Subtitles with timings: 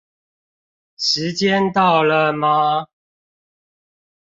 [0.97, 2.87] 時間到了嗎